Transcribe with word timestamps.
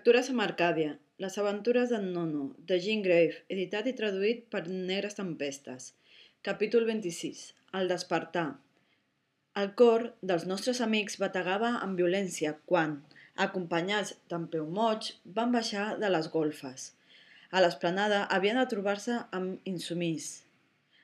Lectures 0.00 0.30
amb 0.32 0.40
Arcàdia. 0.40 0.92
Les 1.20 1.34
aventures 1.40 1.90
d'en 1.92 2.04
Nono, 2.14 2.44
de 2.68 2.76
Jean 2.80 3.02
Grave, 3.04 3.42
editat 3.52 3.88
i 3.90 3.92
traduït 3.98 4.46
per 4.54 4.62
Negres 4.68 5.18
Tempestes. 5.18 5.90
Capítol 6.48 6.86
26. 6.88 7.42
El 7.80 7.92
despertar. 7.92 8.46
El 9.62 9.74
cor 9.82 10.06
dels 10.30 10.46
nostres 10.48 10.80
amics 10.86 11.18
bategava 11.20 11.74
amb 11.82 12.00
violència 12.00 12.54
quan, 12.72 12.96
acompanyats 13.48 14.14
d'en 14.32 14.48
Peumoig, 14.54 15.10
van 15.36 15.52
baixar 15.58 15.84
de 16.00 16.12
les 16.16 16.32
golfes. 16.38 16.88
A 17.52 17.60
l'esplanada 17.60 18.24
havien 18.38 18.56
de 18.62 18.66
trobar-se 18.72 19.20
amb 19.36 19.70
Insumís. 19.74 20.32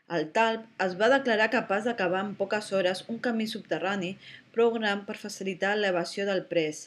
El 0.09 0.31
talp 0.41 0.65
es 0.89 0.97
va 0.97 1.13
declarar 1.19 1.53
capaç 1.59 1.85
d'acabar 1.91 2.25
en 2.25 2.35
poques 2.41 2.73
hores 2.73 3.05
un 3.13 3.21
camí 3.29 3.53
subterrani 3.53 4.17
prou 4.57 4.73
gran 4.81 5.05
per 5.05 5.21
facilitar 5.29 5.77
l'evasió 5.77 6.25
del 6.25 6.47
pres, 6.49 6.87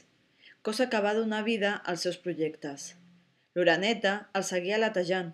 cosa 0.62 0.90
que 0.90 0.99
va 0.99 1.13
donar 1.16 1.44
vida 1.44 1.73
als 1.86 2.02
seus 2.05 2.18
projectes. 2.18 2.94
L'oreneta 3.55 4.13
el 4.38 4.44
seguia 4.48 4.80
latejant. 4.81 5.31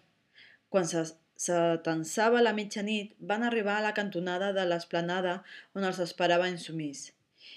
Quan 0.70 0.86
s'atensava 0.88 2.44
la 2.44 2.54
mitjanit, 2.58 3.14
van 3.20 3.44
arribar 3.44 3.80
a 3.80 3.86
la 3.86 3.94
cantonada 3.98 4.52
de 4.54 4.66
l'esplanada 4.70 5.36
on 5.74 5.88
els 5.90 6.02
esperava 6.04 6.50
insumís. 6.52 7.10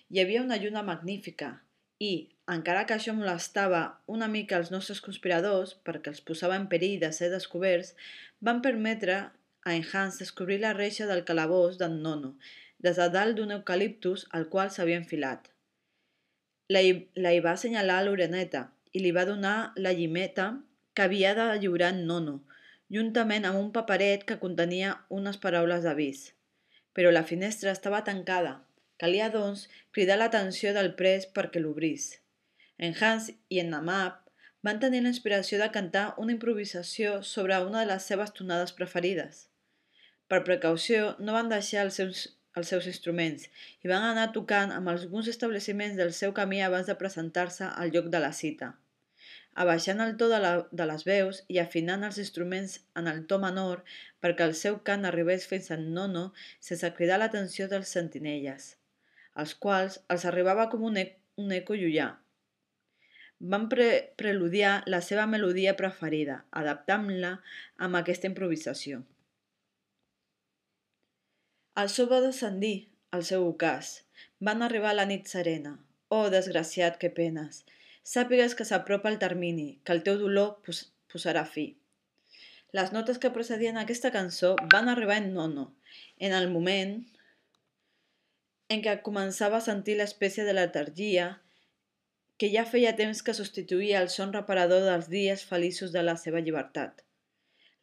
Hi 0.08 0.22
havia 0.22 0.44
una 0.44 0.58
lluna 0.62 0.82
magnífica 0.86 1.50
i, 1.98 2.12
encara 2.48 2.86
que 2.88 2.96
això 2.96 3.12
molestava 3.16 3.82
una 4.16 4.28
mica 4.32 4.56
els 4.56 4.70
nostres 4.74 5.02
conspiradors, 5.04 5.74
perquè 5.84 6.14
els 6.14 6.24
posava 6.24 6.56
en 6.56 6.68
perill 6.72 6.96
de 7.02 7.12
ser 7.12 7.28
descoberts, 7.34 7.92
van 8.40 8.62
permetre 8.64 9.18
a 9.66 9.74
en 9.74 9.84
Hans 9.92 10.18
descobrir 10.22 10.60
la 10.62 10.72
reixa 10.72 11.06
del 11.10 11.24
calabós 11.28 11.76
d'en 11.80 12.00
Nono, 12.02 12.34
des 12.78 12.96
de 12.96 13.08
dalt 13.12 13.36
d'un 13.36 13.52
eucaliptus 13.58 14.26
al 14.32 14.48
qual 14.48 14.70
s'havia 14.72 15.00
enfilat. 15.02 15.50
La 16.68 16.82
hi, 16.84 16.92
la 17.16 17.32
hi 17.32 17.40
va 17.44 17.54
assenyalar 17.56 18.02
l'oreneta 18.04 18.66
i 18.92 19.00
li 19.00 19.12
va 19.16 19.24
donar 19.28 19.72
la 19.80 19.94
llimeta 19.96 20.50
que 20.92 21.06
havia 21.06 21.30
de 21.38 21.46
lliurar 21.62 21.94
en 21.94 22.02
Nono, 22.10 22.34
juntament 22.92 23.46
amb 23.48 23.60
un 23.60 23.70
paperet 23.72 24.24
que 24.28 24.36
contenia 24.42 24.94
unes 25.18 25.40
paraules 25.40 25.86
d'avís. 25.86 26.22
Però 26.92 27.12
la 27.14 27.24
finestra 27.24 27.72
estava 27.72 28.02
tancada. 28.04 28.58
Calia, 29.00 29.28
doncs, 29.32 29.68
cridar 29.94 30.18
l'atenció 30.18 30.74
del 30.76 30.92
pres 31.00 31.28
perquè 31.34 31.62
l'obrís. 31.62 32.10
En 32.76 32.96
Hans 33.00 33.30
i 33.48 33.60
en 33.62 33.70
Namab 33.72 34.18
van 34.66 34.80
tenir 34.82 35.04
la 35.04 35.12
inspiració 35.14 35.60
de 35.62 35.70
cantar 35.74 36.06
una 36.18 36.34
improvisació 36.34 37.22
sobre 37.22 37.60
una 37.64 37.84
de 37.84 37.92
les 37.92 38.08
seves 38.10 38.34
tonades 38.34 38.74
preferides. 38.76 39.46
Per 40.28 40.44
precaució, 40.44 41.14
no 41.18 41.36
van 41.38 41.48
deixar 41.48 41.86
els 41.86 41.96
seus 42.02 42.26
els 42.58 42.74
seus 42.74 42.86
instruments 42.90 43.46
i 43.84 43.90
van 43.92 44.04
anar 44.10 44.28
tocant 44.34 44.74
amb 44.74 44.90
alguns 44.92 45.30
establiments 45.32 45.96
del 46.00 46.12
seu 46.18 46.34
camí 46.36 46.60
abans 46.66 46.90
de 46.90 46.98
presentar-se 47.00 47.70
al 47.70 47.94
lloc 47.94 48.12
de 48.14 48.20
la 48.24 48.34
cita. 48.42 48.74
Abaixant 49.62 50.00
el 50.04 50.12
to 50.18 50.28
de, 50.30 50.38
la, 50.38 50.52
de 50.80 50.84
les 50.86 51.04
veus 51.06 51.40
i 51.54 51.58
afinant 51.58 52.06
els 52.06 52.20
instruments 52.22 52.76
en 53.00 53.08
el 53.10 53.24
to 53.30 53.40
menor 53.42 53.82
perquè 54.22 54.46
el 54.46 54.54
seu 54.60 54.78
cant 54.90 55.08
arribés 55.08 55.48
fins 55.50 55.72
al 55.74 55.82
nono 55.96 56.28
sense 56.68 56.92
cridar 56.98 57.18
l'atenció 57.18 57.66
dels 57.72 57.90
sentinelles, 57.96 58.70
als 59.34 59.56
quals 59.66 59.98
els 60.14 60.28
arribava 60.30 60.68
com 60.70 60.86
un, 60.90 61.02
e 61.02 61.06
un 61.42 61.50
eco 61.58 61.74
llullà. 61.74 62.12
Van 63.50 63.68
pre 63.72 63.90
preludiar 64.22 64.72
la 64.94 65.02
seva 65.08 65.26
melodia 65.34 65.74
preferida, 65.78 66.40
adaptant-la 66.62 67.36
amb 67.86 67.98
aquesta 67.98 68.30
improvisació. 68.30 69.02
Sol 71.86 72.08
va 72.10 72.18
descendir, 72.24 72.88
al 73.14 73.22
seu 73.30 73.44
ocàs. 73.46 73.90
Van 74.40 74.64
arribar 74.66 74.90
a 74.90 74.98
la 74.98 75.06
nit 75.06 75.28
serena. 75.30 75.76
Oh, 76.08 76.26
desgraciat, 76.32 76.98
que 76.98 77.10
penes! 77.14 77.62
Sàpigues 78.02 78.56
que 78.58 78.64
s'apropa 78.64 79.12
el 79.12 79.18
termini, 79.22 79.68
que 79.84 79.94
el 79.94 80.02
teu 80.02 80.18
dolor 80.18 80.56
pos 80.64 80.86
posarà 81.12 81.44
fi. 81.46 81.66
Les 82.76 82.90
notes 82.92 83.20
que 83.22 83.30
precedien 83.32 83.78
aquesta 83.80 84.10
cançó 84.14 84.54
van 84.72 84.88
arribar 84.88 85.18
en 85.22 85.32
nono, 85.34 85.66
en 86.18 86.34
el 86.36 86.50
moment 86.52 86.98
en 88.74 88.82
què 88.84 88.98
començava 89.04 89.58
a 89.58 89.64
sentir 89.64 89.96
l'espècie 89.96 90.44
de 90.44 90.56
letargia 90.56 91.28
que 92.38 92.50
ja 92.52 92.64
feia 92.68 92.94
temps 92.98 93.22
que 93.24 93.36
substituïa 93.36 94.02
el 94.02 94.10
son 94.14 94.34
reparador 94.36 94.84
dels 94.88 95.08
dies 95.12 95.44
feliços 95.52 95.94
de 95.94 96.02
la 96.04 96.16
seva 96.20 96.42
llibertat. 96.44 97.04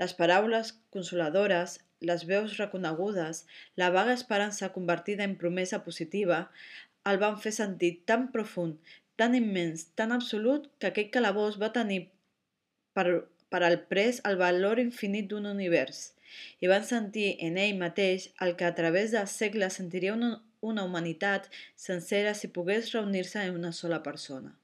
Les 0.02 0.14
paraules 0.14 0.74
consoladores, 0.94 1.80
les 2.02 2.26
veus 2.30 2.58
reconegudes, 2.58 3.46
la 3.76 3.90
vaga 3.90 4.14
esperança 4.14 4.72
convertida 4.74 5.24
en 5.24 5.38
promesa 5.38 5.84
positiva, 5.84 6.50
el 7.06 7.20
van 7.22 7.38
fer 7.42 7.54
sentir 7.56 7.92
tan 8.10 8.32
profund, 8.34 8.80
tan 9.16 9.36
immens, 9.36 9.88
tan 9.96 10.12
absolut, 10.12 10.68
que 10.80 10.92
aquell 10.92 11.12
calabós 11.14 11.60
va 11.62 11.72
tenir 11.78 12.02
per, 12.98 13.08
per 13.50 13.62
al 13.64 13.80
pres 13.92 14.22
el 14.30 14.40
valor 14.42 14.82
infinit 14.84 15.30
d'un 15.32 15.48
univers, 15.52 16.12
i 16.60 16.72
van 16.72 16.84
sentir 16.84 17.30
en 17.48 17.60
ell 17.62 17.80
mateix 17.80 18.30
el 18.44 18.56
que 18.60 18.68
a 18.68 18.76
través 18.76 19.16
dels 19.16 19.38
segles 19.44 19.80
sentiria 19.80 20.18
una, 20.18 20.36
una 20.62 20.84
humanitat 20.84 21.50
sencera 21.88 22.34
si 22.34 22.52
pogués 22.60 22.92
reunir-se 22.98 23.46
en 23.46 23.56
una 23.62 23.72
sola 23.72 24.02
persona. 24.04 24.56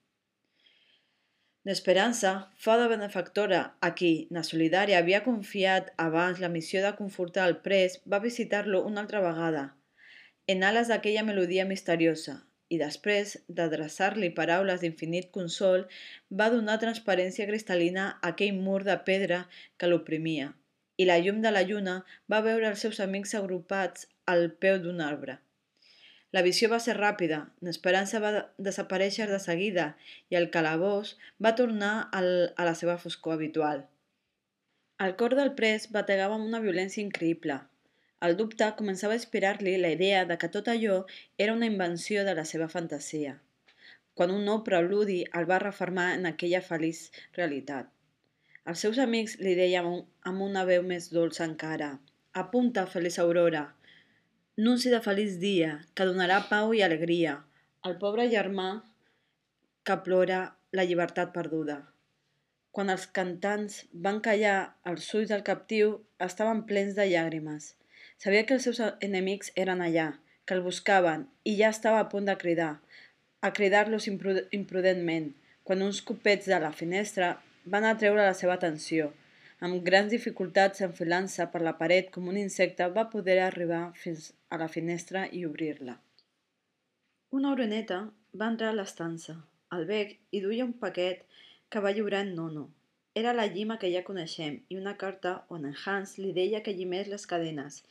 D'Esperança, 1.67 2.29
fada 2.57 2.87
benefactora 2.89 3.57
a 3.87 3.89
qui 3.97 4.07
na 4.35 4.41
Solidària 4.47 5.01
havia 5.01 5.19
confiat 5.25 5.91
abans 6.05 6.39
la 6.43 6.49
missió 6.53 6.81
de 6.81 6.89
confortar 6.99 7.43
el 7.49 7.59
pres, 7.67 7.99
va 8.13 8.19
visitar-lo 8.23 8.79
una 8.91 9.03
altra 9.03 9.21
vegada, 9.25 9.61
en 10.53 10.63
ales 10.69 10.89
d'aquella 10.89 11.25
melodia 11.27 11.67
misteriosa, 11.69 12.33
i 12.73 12.79
després 12.81 13.35
d'adreçar-li 13.59 14.31
paraules 14.39 14.81
d'infinit 14.81 15.29
consol, 15.37 15.85
va 16.41 16.49
donar 16.55 16.79
transparència 16.81 17.45
cristal·lina 17.51 18.07
a 18.09 18.33
aquell 18.33 18.57
mur 18.65 18.81
de 18.89 18.97
pedra 19.11 19.43
que 19.77 19.91
l'oprimia, 19.91 20.49
i 20.97 21.05
la 21.11 21.21
llum 21.21 21.45
de 21.45 21.53
la 21.53 21.61
lluna 21.69 21.95
va 22.33 22.41
veure 22.49 22.73
els 22.73 22.87
seus 22.87 23.05
amics 23.05 23.37
agrupats 23.43 24.09
al 24.33 24.49
peu 24.65 24.81
d'un 24.81 25.05
arbre. 25.13 25.37
La 26.35 26.41
visió 26.45 26.69
va 26.71 26.79
ser 26.79 26.93
ràpida, 26.95 27.37
l'esperança 27.67 28.19
va 28.23 28.29
desaparèixer 28.67 29.25
de 29.27 29.39
seguida 29.45 29.87
i 30.31 30.37
el 30.39 30.47
calabós 30.53 31.17
va 31.45 31.55
tornar 31.57 31.93
al, 32.19 32.29
a 32.55 32.67
la 32.67 32.75
seva 32.81 32.95
foscor 33.01 33.35
habitual. 33.35 33.81
El 35.05 35.17
cor 35.19 35.35
del 35.35 35.51
pres 35.57 35.89
bategava 35.97 36.37
amb 36.37 36.47
una 36.47 36.61
violència 36.63 37.03
increïble. 37.03 37.57
El 38.27 38.37
dubte 38.39 38.69
començava 38.79 39.17
a 39.17 39.19
inspirar-li 39.19 39.73
la 39.81 39.91
idea 39.95 40.21
de 40.29 40.37
que 40.41 40.49
tot 40.55 40.69
allò 40.71 41.01
era 41.45 41.55
una 41.57 41.67
invenció 41.71 42.23
de 42.27 42.37
la 42.37 42.45
seva 42.45 42.69
fantasia, 42.75 43.33
quan 44.13 44.31
un 44.31 44.45
nou 44.47 44.61
preludi 44.67 45.19
el 45.39 45.49
va 45.51 45.59
reformar 45.65 46.07
en 46.19 46.29
aquella 46.31 46.63
feliç 46.67 47.03
realitat. 47.39 47.91
Els 48.71 48.85
seus 48.85 49.01
amics 49.01 49.35
li 49.41 49.57
deien 49.59 49.91
amb 50.31 50.47
una 50.47 50.63
veu 50.69 50.87
més 50.93 51.09
dolça 51.11 51.43
encara 51.49 51.95
«Apunta, 52.45 52.87
feliç 52.95 53.19
aurora!» 53.19 53.65
Nunci 54.61 54.91
de 54.93 54.99
feliç 55.01 55.39
dia, 55.41 55.69
que 55.97 56.05
donarà 56.05 56.35
pau 56.45 56.73
i 56.77 56.83
alegria 56.85 57.31
al 57.87 57.95
pobre 58.01 58.27
germà 58.29 58.65
que 59.87 59.95
plora 60.05 60.41
la 60.77 60.83
llibertat 60.85 61.31
perduda. 61.37 61.77
Quan 62.75 62.91
els 62.93 63.07
cantants 63.15 63.79
van 64.07 64.19
callar, 64.27 64.75
els 64.91 65.07
ulls 65.17 65.31
del 65.31 65.41
captiu 65.47 65.95
estaven 66.27 66.61
plens 66.69 66.93
de 66.99 67.07
llàgrimes. 67.09 67.71
Sabia 68.21 68.43
que 68.45 68.53
els 68.59 68.67
seus 68.69 68.83
enemics 69.07 69.49
eren 69.63 69.81
allà, 69.81 70.07
que 70.45 70.53
el 70.53 70.61
buscaven, 70.67 71.25
i 71.41 71.55
ja 71.63 71.73
estava 71.73 72.03
a 72.03 72.09
punt 72.13 72.29
de 72.29 72.37
cridar, 72.43 72.75
a 73.41 73.49
cridar-los 73.57 74.05
imprudentment, 74.11 75.31
quan 75.65 75.81
uns 75.87 76.03
copets 76.05 76.53
de 76.53 76.61
la 76.61 76.73
finestra 76.83 77.33
van 77.65 77.89
atreure 77.89 78.29
la 78.29 78.37
seva 78.37 78.59
atenció. 78.61 79.09
Amb 79.65 79.83
grans 79.85 80.09
dificultats 80.09 80.81
enfilant-se 80.85 81.45
per 81.53 81.59
la 81.61 81.75
paret 81.79 82.07
com 82.13 82.29
un 82.31 82.37
insecte, 82.41 82.87
va 82.95 83.09
poder 83.11 83.37
arribar 83.41 83.81
fins 84.03 84.31
a 84.49 84.57
la 84.57 84.67
finestra 84.75 85.27
i 85.39 85.43
obrir-la. 85.45 85.99
Una 87.39 87.51
oreneta 87.55 87.99
va 88.41 88.47
entrar 88.53 88.71
a 88.71 88.77
l'estança. 88.79 89.35
El 89.77 89.85
bec 89.91 90.17
hi 90.31 90.41
duia 90.47 90.65
un 90.65 90.73
paquet 90.81 91.21
que 91.69 91.83
va 91.85 91.93
lliurar 91.93 92.23
en 92.25 92.33
Nono. 92.39 92.65
Era 93.21 93.35
la 93.37 93.45
llima 93.53 93.77
que 93.77 93.93
ja 93.93 94.03
coneixem 94.07 94.57
i 94.73 94.81
una 94.81 94.97
carta 94.97 95.37
on 95.55 95.69
en 95.69 95.77
Hans 95.85 96.17
li 96.17 96.33
deia 96.33 96.63
que 96.65 96.73
llimés 96.75 97.13
les 97.13 97.27
cadenes 97.29 97.81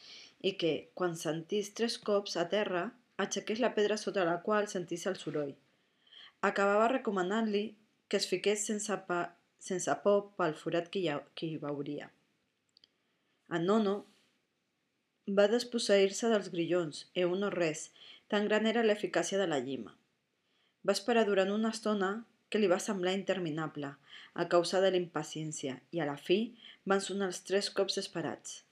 i 0.51 0.57
que, 0.61 0.73
quan 0.99 1.15
sentís 1.23 1.71
tres 1.79 1.99
cops 2.11 2.37
a 2.41 2.49
terra, 2.53 2.87
aixequés 3.25 3.63
la 3.63 3.75
pedra 3.79 4.01
sota 4.01 4.27
la 4.27 4.41
qual 4.47 4.67
sentís 4.73 5.07
el 5.07 5.21
soroll. 5.23 5.55
Acabava 6.51 6.91
recomanant-li 6.99 7.67
que 8.09 8.19
es 8.19 8.27
fiqués 8.27 8.67
sense 8.67 8.97
pa 9.07 9.27
sense 9.61 9.95
por 10.05 10.31
pel 10.39 10.57
forat 10.59 10.89
que 10.93 11.03
hi, 11.03 11.09
ha, 11.13 11.21
que 11.37 11.47
hi 11.47 11.59
veuria. 11.63 12.09
En 13.57 13.67
Nono 13.69 13.95
va 15.39 15.47
desposseir-se 15.53 16.31
dels 16.33 16.51
grillons, 16.55 17.05
e 17.15 17.27
un 17.29 17.45
no 17.45 17.51
res, 17.55 17.91
tan 18.33 18.49
gran 18.49 18.67
era 18.71 18.85
l'eficàcia 18.87 19.39
de 19.39 19.49
la 19.51 19.61
llima. 19.63 19.95
Va 20.87 20.97
esperar 20.97 21.27
durant 21.29 21.53
una 21.53 21.73
estona 21.77 22.11
que 22.51 22.59
li 22.59 22.71
va 22.73 22.81
semblar 22.83 23.15
interminable, 23.19 23.93
a 24.35 24.47
causa 24.49 24.81
de 24.83 24.91
l'impaciència, 24.95 25.77
i 25.95 26.01
a 26.01 26.09
la 26.09 26.17
fi 26.17 26.41
van 26.91 27.03
sonar 27.05 27.29
els 27.31 27.43
tres 27.47 27.71
cops 27.77 27.99
esperats. 28.03 28.63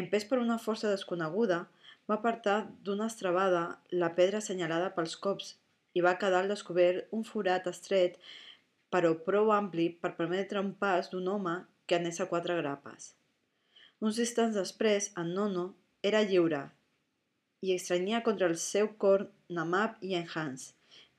Empès 0.00 0.26
per 0.30 0.40
una 0.42 0.58
força 0.62 0.90
desconeguda, 0.90 1.66
va 2.08 2.18
apartar 2.18 2.56
d'una 2.86 3.08
estrabada 3.10 3.62
la 4.02 4.12
pedra 4.18 4.42
assenyalada 4.42 4.92
pels 4.96 5.16
cops 5.26 5.54
i 5.98 6.02
va 6.06 6.18
quedar 6.20 6.44
al 6.44 6.52
descobert 6.52 7.14
un 7.16 7.24
forat 7.26 7.66
estret 7.70 8.18
però 8.96 9.12
prou 9.26 9.50
ampli 9.52 9.90
per 10.00 10.14
permetre 10.16 10.60
un 10.64 10.72
pas 10.80 11.10
d'un 11.12 11.26
home 11.28 11.58
que 11.86 11.98
anés 11.98 12.18
a 12.24 12.26
quatre 12.30 12.54
grapes. 12.56 13.10
Uns 14.00 14.16
instants 14.22 14.56
després, 14.56 15.10
en 15.20 15.34
Nono 15.36 15.66
era 16.10 16.22
lliure 16.24 16.62
i 17.66 17.74
estranyia 17.74 18.22
contra 18.24 18.48
el 18.48 18.56
seu 18.62 18.88
cor 19.02 19.26
Namab 19.58 20.00
i 20.00 20.14
en 20.16 20.24
Hans, 20.32 20.70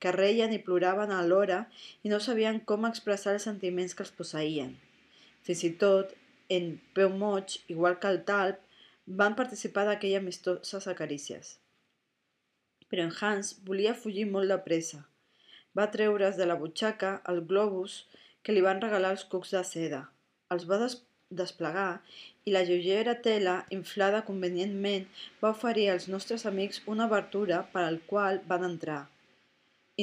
que 0.02 0.14
reien 0.14 0.54
i 0.54 0.60
ploraven 0.66 1.14
alhora 1.14 1.58
i 2.02 2.10
no 2.10 2.18
sabien 2.24 2.58
com 2.70 2.86
expressar 2.88 3.36
els 3.36 3.46
sentiments 3.46 3.94
que 3.94 4.02
els 4.06 4.14
posseïen. 4.18 4.74
Fins 5.46 5.62
i 5.68 5.72
tot, 5.82 6.14
en 6.58 6.70
Peu 6.98 7.14
Moig, 7.22 7.60
igual 7.74 7.98
que 8.02 8.10
el 8.10 8.24
Talp, 8.30 8.62
van 9.22 9.38
participar 9.38 9.86
d'aquelles 9.86 10.22
amistoses 10.22 10.90
acarícies. 10.90 11.58
Però 12.90 13.06
en 13.06 13.14
Hans 13.20 13.54
volia 13.70 13.94
fugir 13.94 14.26
molt 14.30 14.50
de 14.50 14.58
pressa. 14.66 15.04
Va 15.78 15.90
treure's 15.94 16.38
de 16.40 16.46
la 16.50 16.56
butxaca 16.60 17.10
el 17.32 17.44
globus 17.50 18.00
que 18.42 18.54
li 18.54 18.64
van 18.64 18.80
regalar 18.84 19.12
els 19.14 19.26
cucs 19.32 19.54
de 19.54 19.62
seda. 19.72 20.00
Els 20.54 20.64
va 20.70 20.80
des 20.82 20.96
desplegar 21.40 22.00
i 22.48 22.52
la 22.54 22.62
lleugera 22.64 23.14
tela, 23.24 23.54
inflada 23.76 24.22
convenientment, 24.28 25.04
va 25.42 25.52
oferir 25.54 25.88
als 25.92 26.08
nostres 26.08 26.46
amics 26.50 26.80
una 26.94 27.06
obertura 27.10 27.58
per 27.74 27.84
al 27.84 28.00
qual 28.12 28.40
van 28.52 28.64
entrar. 28.68 29.02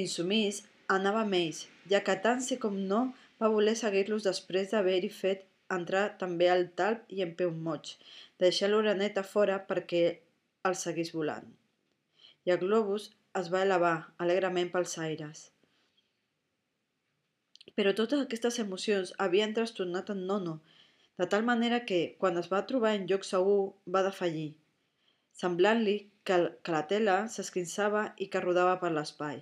Insumís 0.02 0.62
anava 0.98 1.24
amb 1.26 1.38
ells, 1.40 1.64
ja 1.90 2.04
que 2.06 2.18
tant 2.28 2.44
sí 2.46 2.60
com 2.62 2.78
no 2.92 3.02
va 3.42 3.52
voler 3.56 3.76
seguir-los 3.80 4.28
després 4.30 4.70
d'haver-hi 4.72 5.10
fet 5.10 5.46
entrar 5.78 6.06
també 6.22 6.52
el 6.54 6.68
talp 6.82 7.10
i 7.10 7.26
en 7.26 7.34
peu 7.40 7.52
moig, 7.68 7.96
deixar 8.40 8.70
l'oreneta 8.70 9.26
fora 9.34 9.58
perquè 9.72 10.06
el 10.70 10.78
seguís 10.78 11.14
volant. 11.18 11.50
I 12.46 12.54
el 12.54 12.62
globus 12.62 13.10
es 13.42 13.50
va 13.54 13.66
elevar 13.66 13.96
alegrement 14.22 14.70
pels 14.74 14.98
aires. 15.02 15.50
Però 17.76 17.92
totes 18.00 18.22
aquestes 18.24 18.60
emocions 18.64 19.14
havien 19.26 19.54
trastornat 19.56 20.12
en 20.14 20.26
Nono, 20.30 20.60
de 21.20 21.28
tal 21.32 21.44
manera 21.48 21.82
que, 21.90 22.00
quan 22.20 22.38
es 22.42 22.48
va 22.52 22.66
trobar 22.70 22.94
en 22.96 23.08
lloc 23.10 23.26
segur, 23.28 23.60
va 23.96 24.04
defallir, 24.06 24.50
semblant-li 25.42 25.98
que, 26.28 26.38
que 26.64 26.76
la 26.76 26.86
tela 26.92 27.18
s'esquinçava 27.34 28.06
i 28.26 28.30
que 28.34 28.44
rodava 28.46 28.76
per 28.84 28.92
l'espai. 28.96 29.42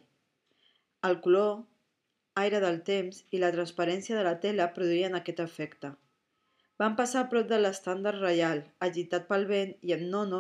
El 1.10 1.20
color, 1.26 1.64
aire 2.42 2.62
del 2.64 2.80
temps 2.90 3.24
i 3.32 3.42
la 3.42 3.52
transparència 3.56 4.18
de 4.18 4.24
la 4.28 4.38
tela 4.46 4.72
produïen 4.78 5.18
aquest 5.20 5.42
efecte. 5.46 5.94
Van 6.82 6.96
passar 7.00 7.22
a 7.24 7.30
prop 7.32 7.50
de 7.50 7.60
l'estàndard 7.60 8.22
reial, 8.24 8.64
agitat 8.88 9.28
pel 9.28 9.46
vent, 9.52 9.76
i 9.88 9.94
en 9.96 10.08
Nono 10.14 10.40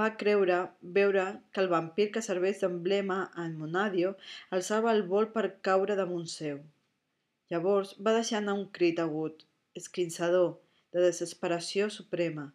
va 0.00 0.14
creure 0.22 0.60
veure 0.98 1.26
que 1.52 1.60
el 1.64 1.68
vampir 1.74 2.08
que 2.14 2.24
serveix 2.28 2.62
d'emblema 2.62 3.18
en 3.44 3.58
Monadio 3.60 4.14
alçava 4.58 4.94
el 4.96 5.04
vol 5.12 5.28
per 5.36 5.44
caure 5.68 5.98
damunt 6.00 6.30
seu. 6.38 6.64
Llavors 7.52 7.94
va 8.06 8.14
deixar 8.16 8.40
anar 8.40 8.54
un 8.58 8.66
crit 8.78 9.00
agut, 9.02 9.44
esquinçador, 9.80 10.50
de 10.94 11.02
desesperació 11.04 11.88
suprema, 11.90 12.46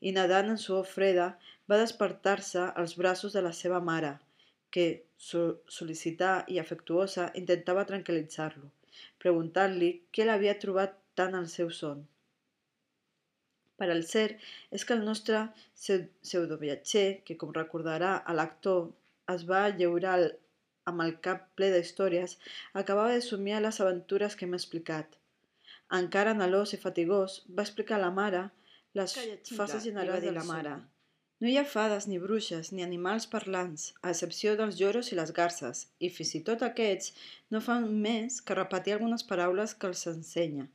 i 0.00 0.12
nedant 0.14 0.52
en 0.52 0.60
suor 0.64 0.86
freda 0.86 1.28
va 1.70 1.80
despertar-se 1.80 2.66
als 2.82 2.94
braços 3.00 3.34
de 3.36 3.42
la 3.46 3.54
seva 3.60 3.80
mare, 3.90 4.12
que, 4.74 4.86
sol·licitar 5.18 6.34
i 6.54 6.60
afectuosa, 6.62 7.30
intentava 7.40 7.86
tranquil·litzar-lo, 7.88 8.68
preguntant-li 9.24 9.90
què 10.14 10.28
l'havia 10.28 10.58
trobat 10.62 10.94
tant 11.18 11.34
al 11.38 11.48
seu 11.54 11.72
son. 11.80 12.04
Per 13.78 13.88
al 13.90 14.04
cert 14.10 14.42
és 14.74 14.84
que 14.84 14.94
el 14.98 15.04
nostre 15.06 15.40
pseudoviatger, 15.80 17.08
que 17.26 17.36
com 17.40 17.54
recordarà 17.56 18.16
a 18.18 18.34
l'actor 18.38 18.88
es 19.34 19.44
va 19.50 19.68
lleurar 19.80 20.16
amb 20.90 21.06
el 21.06 21.14
cap 21.28 21.46
ple 21.60 21.70
d'històries, 21.74 22.36
acabava 22.82 23.14
de 23.14 23.24
somiar 23.30 23.62
les 23.64 23.80
aventures 23.84 24.36
que 24.36 24.48
hem 24.48 24.58
explicat. 24.60 25.18
Encara 26.02 26.36
anhelós 26.36 26.76
i 26.76 26.82
fatigós, 26.84 27.40
va 27.48 27.66
explicar 27.68 27.98
a 27.98 28.04
la 28.06 28.14
mare 28.20 28.44
les 29.00 29.18
fases 29.56 29.84
generals 29.88 30.24
de 30.24 30.36
la 30.36 30.46
mare, 30.52 30.78
no 31.42 31.46
hi 31.48 31.56
ha 31.58 31.62
fades 31.72 32.06
ni 32.10 32.16
bruixes 32.22 32.68
ni 32.74 32.82
animals 32.84 33.26
parlants, 33.32 33.82
a 34.02 34.12
excepció 34.12 34.54
dels 34.60 34.78
lloros 34.80 35.10
i 35.12 35.18
les 35.18 35.30
garces, 35.36 35.82
i 36.06 36.08
fins 36.14 36.32
i 36.38 36.40
tot 36.48 36.64
aquests 36.66 37.12
no 37.54 37.60
fan 37.66 37.86
més 38.06 38.38
que 38.48 38.56
repetir 38.58 38.94
algunes 38.94 39.22
paraules 39.28 39.74
que 39.78 39.86
els 39.90 40.02
ensenya. 40.12 40.66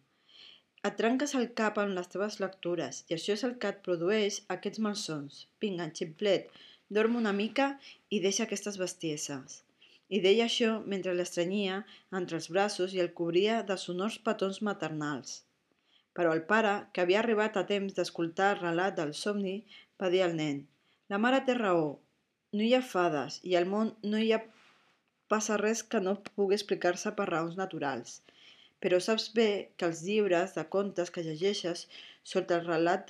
Et 0.89 0.95
trenques 1.01 1.35
el 1.39 1.49
cap 1.59 1.81
amb 1.83 1.97
les 1.97 2.09
teves 2.13 2.39
lectures 2.45 3.01
i 3.09 3.17
això 3.17 3.35
és 3.35 3.43
el 3.49 3.57
que 3.59 3.73
et 3.75 3.83
produeix 3.89 4.39
aquests 4.55 4.83
malsons. 4.87 5.43
Vinga, 5.65 5.89
xiplet, 5.99 6.47
dorm 6.99 7.19
una 7.23 7.35
mica 7.43 7.69
i 8.07 8.23
deixa 8.27 8.47
aquestes 8.47 8.79
bestieses. 8.85 9.59
I 10.15 10.19
deia 10.23 10.45
això 10.49 10.71
mentre 10.93 11.13
l'estrenyia 11.17 11.79
entre 12.19 12.37
els 12.39 12.49
braços 12.55 12.93
i 12.93 13.01
el 13.03 13.13
cobria 13.19 13.61
de 13.69 13.77
sonors 13.83 14.19
petons 14.27 14.59
maternals. 14.67 15.39
Però 16.17 16.33
el 16.37 16.43
pare, 16.51 16.73
que 16.93 17.01
havia 17.03 17.21
arribat 17.23 17.57
a 17.57 17.63
temps 17.71 17.95
d'escoltar 17.97 18.51
el 18.53 18.59
relat 18.61 18.99
del 18.99 19.13
somni, 19.19 19.55
va 19.99 20.11
dir 20.13 20.21
al 20.25 20.35
nen. 20.41 20.59
La 21.09 21.21
mare 21.23 21.39
té 21.47 21.55
raó. 21.57 21.87
No 22.53 22.65
hi 22.65 22.75
ha 22.77 22.83
fades 22.89 23.39
i 23.49 23.55
al 23.57 23.65
món 23.71 23.89
no 24.11 24.21
hi 24.21 24.29
ha 24.35 24.43
passa 25.33 25.57
res 25.61 25.81
que 25.91 26.03
no 26.05 26.13
pugui 26.27 26.59
explicar-se 26.59 27.15
per 27.17 27.25
raons 27.31 27.57
naturals. 27.61 28.19
Però 28.83 28.99
saps 29.01 29.25
bé 29.37 29.49
que 29.77 29.89
els 29.89 30.03
llibres 30.05 30.53
de 30.57 30.67
contes 30.75 31.09
que 31.15 31.23
llegeixes 31.25 31.87
sota 32.33 32.59
el 32.59 32.67
relat 32.67 33.07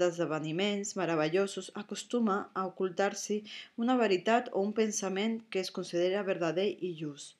d'esdeveniments 0.00 0.94
meravellosos 1.00 1.70
acostuma 1.82 2.36
a 2.54 2.64
ocultar-s'hi 2.70 3.38
una 3.84 3.96
veritat 4.00 4.50
o 4.52 4.62
un 4.66 4.72
pensament 4.80 5.36
que 5.50 5.62
es 5.64 5.72
considera 5.78 6.24
verdader 6.30 6.68
i 6.88 6.92
just. 7.00 7.36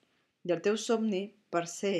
I 0.46 0.54
el 0.56 0.62
teu 0.66 0.76
somni, 0.86 1.22
per 1.50 1.64
ser 1.72 1.96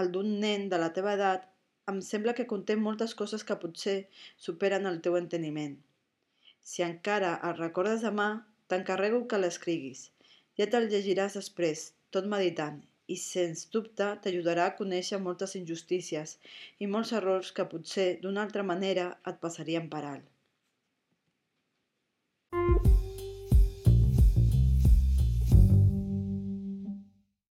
el 0.00 0.10
d'un 0.14 0.32
nen 0.42 0.66
de 0.72 0.80
la 0.82 0.90
teva 0.96 1.14
edat, 1.18 1.46
em 1.92 2.00
sembla 2.10 2.34
que 2.38 2.48
conté 2.50 2.76
moltes 2.76 3.14
coses 3.20 3.44
que 3.48 3.60
potser 3.62 3.98
superen 4.46 4.90
el 4.90 5.00
teu 5.04 5.16
enteniment. 5.20 5.76
Si 6.70 6.82
encara 6.86 7.36
el 7.48 7.56
recordes 7.60 8.02
demà, 8.06 8.28
t'encarrego 8.68 9.24
que 9.30 9.40
l'escriguis. 9.40 10.10
Ja 10.58 10.66
te'l 10.72 10.90
llegiràs 10.92 11.38
després, 11.38 11.90
tot 12.10 12.26
meditant, 12.32 12.82
i 13.14 13.16
sens 13.24 13.64
dubte 13.76 14.08
t'ajudarà 14.24 14.66
a 14.70 14.74
conèixer 14.80 15.20
moltes 15.26 15.56
injustícies 15.60 16.36
i 16.86 16.90
molts 16.96 17.12
errors 17.20 17.52
que 17.58 17.68
potser 17.74 18.08
d'una 18.24 18.46
altra 18.48 18.66
manera 18.72 19.10
et 19.32 19.44
passarien 19.46 19.92
per 19.96 20.04
alt. 20.14 20.35